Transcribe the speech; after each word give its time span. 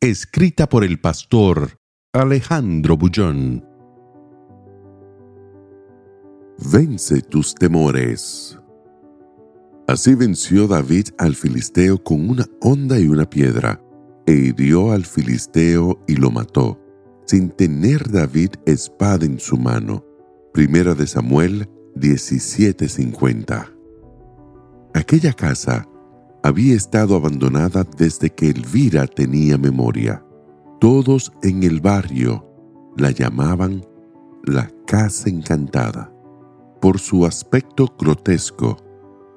Escrita 0.00 0.68
por 0.68 0.84
el 0.84 1.00
pastor 1.00 1.80
Alejandro 2.12 2.96
Bullón. 2.96 3.64
Vence 6.70 7.20
tus 7.20 7.52
temores. 7.52 8.56
Así 9.88 10.14
venció 10.14 10.68
David 10.68 11.08
al 11.18 11.34
filisteo 11.34 12.00
con 12.00 12.30
una 12.30 12.46
honda 12.60 13.00
y 13.00 13.08
una 13.08 13.28
piedra, 13.28 13.82
e 14.24 14.34
hirió 14.34 14.92
al 14.92 15.04
filisteo 15.04 15.98
y 16.06 16.14
lo 16.14 16.30
mató, 16.30 16.80
sin 17.26 17.50
tener 17.50 18.08
David 18.08 18.50
espada 18.66 19.26
en 19.26 19.40
su 19.40 19.56
mano. 19.56 20.04
Primera 20.54 20.94
de 20.94 21.08
Samuel 21.08 21.68
17:50. 21.96 23.74
Aquella 24.94 25.32
casa 25.32 25.88
había 26.42 26.74
estado 26.74 27.16
abandonada 27.16 27.84
desde 27.96 28.30
que 28.30 28.48
Elvira 28.50 29.06
tenía 29.06 29.58
memoria. 29.58 30.24
Todos 30.80 31.32
en 31.42 31.62
el 31.62 31.80
barrio 31.80 32.44
la 32.96 33.10
llamaban 33.10 33.84
la 34.44 34.70
Casa 34.86 35.28
Encantada, 35.28 36.12
por 36.80 36.98
su 36.98 37.26
aspecto 37.26 37.94
grotesco, 37.98 38.76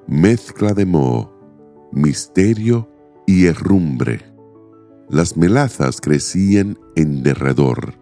mezcla 0.06 0.72
de 0.72 0.86
moho, 0.86 1.32
misterio 1.92 2.88
y 3.26 3.46
herrumbre. 3.46 4.20
Las 5.08 5.36
melazas 5.36 6.00
crecían 6.00 6.78
en 6.96 7.22
derredor, 7.22 7.94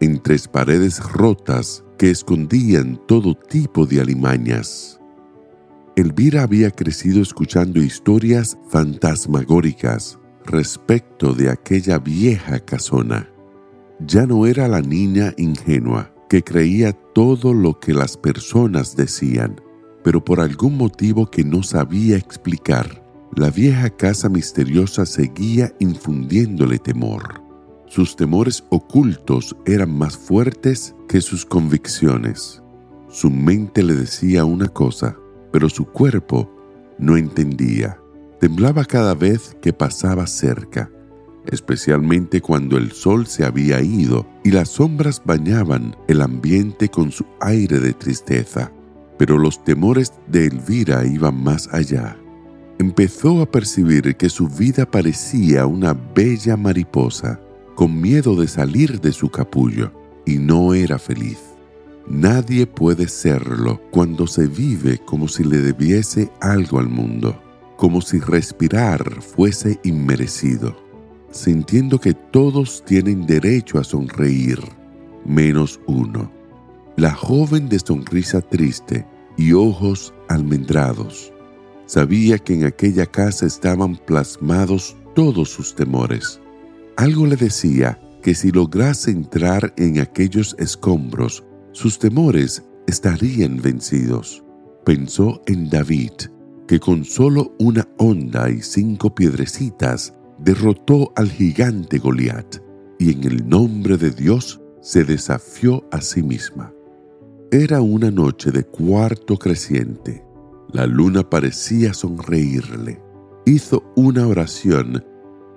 en 0.00 0.20
tres 0.20 0.48
paredes 0.48 1.00
rotas 1.12 1.84
que 1.98 2.10
escondían 2.10 3.00
todo 3.06 3.34
tipo 3.34 3.86
de 3.86 4.00
alimañas. 4.00 4.99
Elvira 5.96 6.42
había 6.42 6.70
crecido 6.70 7.20
escuchando 7.20 7.82
historias 7.82 8.56
fantasmagóricas 8.68 10.18
respecto 10.44 11.34
de 11.34 11.50
aquella 11.50 11.98
vieja 11.98 12.60
casona. 12.60 13.28
Ya 14.06 14.24
no 14.24 14.46
era 14.46 14.68
la 14.68 14.80
niña 14.80 15.34
ingenua 15.36 16.14
que 16.28 16.42
creía 16.42 16.92
todo 16.92 17.52
lo 17.52 17.80
que 17.80 17.92
las 17.92 18.16
personas 18.16 18.94
decían, 18.94 19.60
pero 20.04 20.24
por 20.24 20.40
algún 20.40 20.76
motivo 20.76 21.28
que 21.28 21.44
no 21.44 21.62
sabía 21.62 22.16
explicar, 22.16 23.04
la 23.36 23.50
vieja 23.50 23.90
casa 23.90 24.28
misteriosa 24.28 25.04
seguía 25.06 25.74
infundiéndole 25.80 26.78
temor. 26.78 27.42
Sus 27.86 28.14
temores 28.14 28.64
ocultos 28.70 29.56
eran 29.66 29.92
más 29.92 30.16
fuertes 30.16 30.94
que 31.08 31.20
sus 31.20 31.44
convicciones. 31.44 32.62
Su 33.08 33.30
mente 33.30 33.82
le 33.82 33.96
decía 33.96 34.44
una 34.44 34.68
cosa, 34.68 35.16
pero 35.52 35.68
su 35.68 35.86
cuerpo 35.86 36.50
no 36.98 37.16
entendía. 37.16 37.98
Temblaba 38.40 38.84
cada 38.84 39.14
vez 39.14 39.56
que 39.60 39.72
pasaba 39.72 40.26
cerca, 40.26 40.90
especialmente 41.46 42.40
cuando 42.40 42.78
el 42.78 42.92
sol 42.92 43.26
se 43.26 43.44
había 43.44 43.80
ido 43.82 44.26
y 44.44 44.50
las 44.50 44.70
sombras 44.70 45.22
bañaban 45.24 45.96
el 46.08 46.22
ambiente 46.22 46.88
con 46.88 47.10
su 47.10 47.24
aire 47.40 47.80
de 47.80 47.92
tristeza. 47.92 48.72
Pero 49.18 49.36
los 49.36 49.62
temores 49.64 50.12
de 50.28 50.46
Elvira 50.46 51.04
iban 51.04 51.42
más 51.42 51.68
allá. 51.72 52.16
Empezó 52.78 53.42
a 53.42 53.50
percibir 53.50 54.16
que 54.16 54.30
su 54.30 54.48
vida 54.48 54.90
parecía 54.90 55.66
una 55.66 55.92
bella 55.92 56.56
mariposa, 56.56 57.38
con 57.74 58.00
miedo 58.00 58.34
de 58.36 58.48
salir 58.48 59.00
de 59.02 59.12
su 59.12 59.28
capullo, 59.28 59.92
y 60.24 60.38
no 60.38 60.72
era 60.72 60.98
feliz. 60.98 61.49
Nadie 62.08 62.66
puede 62.66 63.08
serlo 63.08 63.80
cuando 63.90 64.26
se 64.26 64.46
vive 64.46 64.98
como 64.98 65.28
si 65.28 65.44
le 65.44 65.58
debiese 65.58 66.30
algo 66.40 66.78
al 66.78 66.88
mundo, 66.88 67.40
como 67.76 68.00
si 68.00 68.18
respirar 68.18 69.22
fuese 69.22 69.78
inmerecido, 69.84 70.76
sintiendo 71.30 72.00
que 72.00 72.14
todos 72.14 72.84
tienen 72.84 73.26
derecho 73.26 73.78
a 73.78 73.84
sonreír, 73.84 74.58
menos 75.24 75.80
uno. 75.86 76.30
La 76.96 77.14
joven 77.14 77.68
de 77.68 77.78
sonrisa 77.78 78.40
triste 78.40 79.06
y 79.36 79.52
ojos 79.52 80.12
almendrados 80.28 81.32
sabía 81.86 82.38
que 82.38 82.54
en 82.54 82.64
aquella 82.64 83.06
casa 83.06 83.46
estaban 83.46 83.96
plasmados 83.96 84.96
todos 85.14 85.48
sus 85.48 85.74
temores. 85.74 86.40
Algo 86.96 87.26
le 87.26 87.36
decía 87.36 87.98
que 88.22 88.34
si 88.34 88.52
lograse 88.52 89.10
entrar 89.10 89.72
en 89.76 89.98
aquellos 89.98 90.54
escombros, 90.58 91.42
sus 91.72 91.98
temores 91.98 92.64
estarían 92.86 93.60
vencidos. 93.60 94.44
Pensó 94.84 95.40
en 95.46 95.70
David, 95.70 96.12
que 96.66 96.80
con 96.80 97.04
solo 97.04 97.54
una 97.58 97.86
honda 97.98 98.50
y 98.50 98.60
cinco 98.62 99.14
piedrecitas 99.14 100.14
derrotó 100.38 101.12
al 101.16 101.30
gigante 101.30 101.98
Goliat 101.98 102.56
y 102.98 103.12
en 103.12 103.24
el 103.24 103.48
nombre 103.48 103.96
de 103.96 104.10
Dios 104.10 104.60
se 104.80 105.04
desafió 105.04 105.86
a 105.90 106.00
sí 106.00 106.22
misma. 106.22 106.72
Era 107.50 107.80
una 107.80 108.10
noche 108.10 108.50
de 108.50 108.64
cuarto 108.64 109.36
creciente. 109.36 110.24
La 110.72 110.86
luna 110.86 111.28
parecía 111.28 111.92
sonreírle. 111.94 113.02
Hizo 113.46 113.82
una 113.96 114.26
oración 114.26 115.04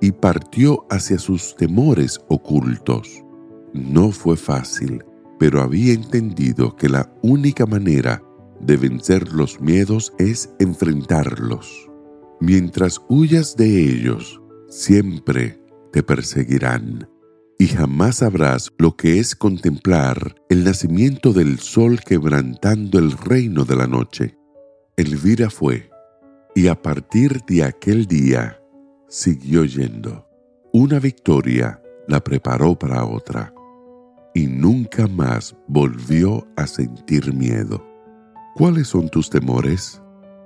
y 0.01 0.11
partió 0.11 0.85
hacia 0.89 1.19
sus 1.19 1.55
temores 1.55 2.19
ocultos. 2.27 3.23
No 3.73 4.11
fue 4.11 4.35
fácil 4.37 5.03
pero 5.39 5.61
había 5.61 5.93
entendido 5.93 6.75
que 6.75 6.89
la 6.89 7.13
única 7.21 7.65
manera 7.65 8.23
de 8.59 8.77
vencer 8.77 9.31
los 9.33 9.59
miedos 9.59 10.13
es 10.17 10.49
enfrentarlos. 10.59 11.89
Mientras 12.39 13.01
huyas 13.09 13.55
de 13.55 13.83
ellos, 13.83 14.41
siempre 14.69 15.61
te 15.91 16.03
perseguirán 16.03 17.07
y 17.59 17.67
jamás 17.67 18.17
sabrás 18.17 18.71
lo 18.77 18.95
que 18.95 19.19
es 19.19 19.35
contemplar 19.35 20.35
el 20.49 20.63
nacimiento 20.63 21.33
del 21.33 21.59
sol 21.59 21.99
quebrantando 22.05 22.99
el 22.99 23.11
reino 23.11 23.63
de 23.63 23.75
la 23.75 23.87
noche. 23.87 24.37
Elvira 24.97 25.49
fue, 25.49 25.89
y 26.55 26.67
a 26.67 26.81
partir 26.81 27.41
de 27.47 27.63
aquel 27.63 28.05
día 28.05 28.59
siguió 29.07 29.65
yendo. 29.65 30.27
Una 30.73 30.99
victoria 30.99 31.81
la 32.07 32.23
preparó 32.23 32.77
para 32.77 33.05
otra 33.05 33.53
y 34.33 34.47
nunca 34.47 35.07
más 35.07 35.55
volvió 35.67 36.47
a 36.55 36.67
sentir 36.67 37.33
miedo. 37.33 37.85
¿Cuáles 38.55 38.87
son 38.87 39.09
tus 39.09 39.29
temores? 39.29 40.01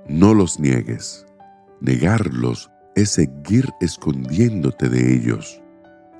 No 0.08 0.34
los 0.34 0.58
niegues. 0.58 1.26
Negarlos 1.80 2.70
es 2.94 3.10
seguir 3.10 3.68
escondiéndote 3.80 4.88
de 4.88 5.14
ellos. 5.14 5.62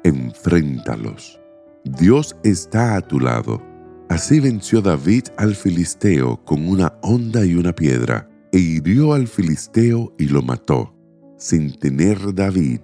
Enfréntalos. 0.04 1.40
Dios 1.84 2.36
está 2.44 2.96
a 2.96 3.00
tu 3.00 3.20
lado. 3.20 3.62
Así 4.08 4.40
venció 4.40 4.80
David 4.80 5.24
al 5.36 5.54
filisteo 5.54 6.42
con 6.44 6.66
una 6.68 6.94
honda 7.02 7.44
y 7.44 7.54
una 7.54 7.74
piedra, 7.74 8.28
e 8.52 8.58
hirió 8.58 9.12
al 9.12 9.28
filisteo 9.28 10.14
y 10.18 10.26
lo 10.26 10.40
mató, 10.40 10.94
sin 11.36 11.78
tener 11.78 12.34
David 12.34 12.80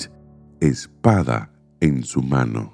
espada 0.61 1.50
en 1.81 2.03
su 2.03 2.23
mano. 2.23 2.74